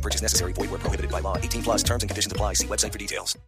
[0.00, 0.54] No purchase necessary.
[0.54, 1.36] Void where prohibited by law.
[1.36, 2.54] 18 plus terms and conditions apply.
[2.54, 3.38] See website for details.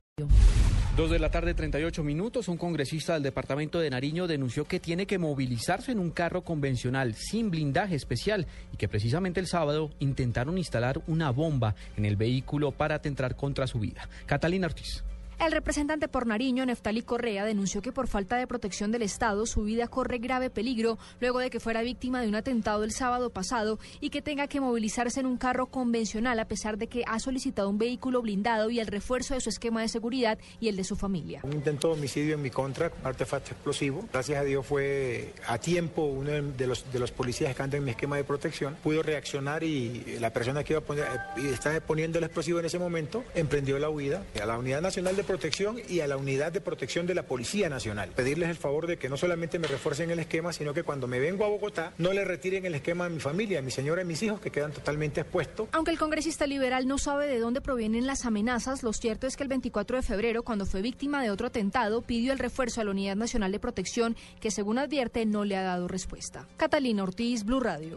[0.95, 2.49] Dos de la tarde, 38 minutos.
[2.49, 7.15] Un congresista del departamento de Nariño denunció que tiene que movilizarse en un carro convencional
[7.15, 12.73] sin blindaje especial y que precisamente el sábado intentaron instalar una bomba en el vehículo
[12.73, 14.07] para atentar contra su vida.
[14.27, 15.03] Catalina Ortiz.
[15.45, 19.65] El representante por Nariño, Neftali Correa, denunció que por falta de protección del Estado su
[19.65, 23.81] vida corre grave peligro luego de que fuera víctima de un atentado el sábado pasado
[24.01, 27.69] y que tenga que movilizarse en un carro convencional a pesar de que ha solicitado
[27.69, 30.95] un vehículo blindado y el refuerzo de su esquema de seguridad y el de su
[30.95, 31.41] familia.
[31.43, 34.09] Un intento de homicidio en mi contra, con artefacto explosivo.
[34.13, 38.17] Gracias a Dios fue a tiempo uno de los, policías que andan en mi esquema
[38.17, 38.77] de protección.
[38.81, 41.05] Pudo reaccionar y la persona que iba a poner,
[41.37, 45.17] y estaba poniendo el explosivo en ese momento emprendió la huida a la Unidad Nacional
[45.17, 48.11] de Protección y a la Unidad de Protección de la Policía Nacional.
[48.11, 51.21] Pedirles el favor de que no solamente me refuercen el esquema, sino que cuando me
[51.21, 54.05] vengo a Bogotá no le retiren el esquema a mi familia, a mi señora y
[54.05, 55.71] mis hijos que quedan totalmente expuestos.
[55.73, 59.43] Aunque el congresista liberal no sabe de dónde provienen las amenazas, lo cierto es que
[59.43, 62.91] el 24 de febrero, cuando fue víctima de otro atentado, pidió el refuerzo a la
[62.91, 66.47] Unidad Nacional de Protección, que según advierte no le ha dado respuesta.
[66.59, 67.97] Catalina Ortiz, Blue Radio.